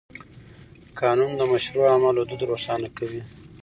قانون 0.99 1.31
د 1.37 1.41
مشروع 1.51 1.85
عمل 1.95 2.15
حدود 2.21 2.41
روښانه 2.51 2.89
کوي. 2.97 3.21